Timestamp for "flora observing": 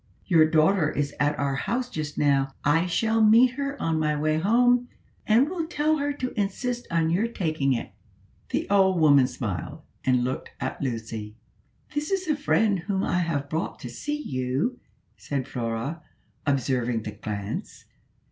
15.47-17.03